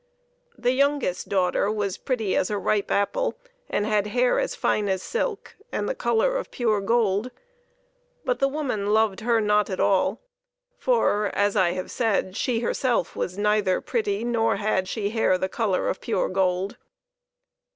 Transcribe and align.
The 0.57 0.71
youngest 0.71 1.29
daughter 1.29 1.71
was 1.71 1.93
as 1.93 1.97
pretty 1.99 2.35
as 2.35 2.49
a 2.49 2.57
ripe 2.57 2.89
apple, 2.89 3.37
and 3.69 3.85
had 3.85 4.07
hair 4.07 4.39
as 4.39 4.55
fine 4.55 4.89
as 4.89 5.03
silk 5.03 5.53
and 5.71 5.87
the 5.87 5.93
color 5.93 6.37
of 6.37 6.49
pure 6.49 6.81
gold, 6.81 7.29
but 8.25 8.39
the 8.39 8.47
woman 8.47 8.93
loved 8.95 9.19
her 9.19 9.39
not 9.39 9.69
at 9.69 9.79
all, 9.79 10.19
for, 10.79 11.27
as 11.35 11.55
I 11.55 11.73
have 11.73 11.91
said, 11.91 12.35
she 12.35 12.61
herself 12.61 13.15
was 13.15 13.37
neither 13.37 13.79
pretty, 13.79 14.23
nor 14.23 14.55
had 14.55 14.87
she 14.87 15.11
hair 15.11 15.33
of 15.33 15.41
the 15.41 15.49
color 15.49 15.87
of 15.87 16.01
pure 16.01 16.29
gold. 16.29 16.77